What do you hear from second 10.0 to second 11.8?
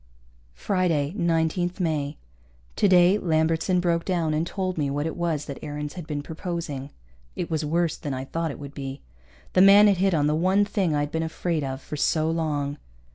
on the one thing I'd been afraid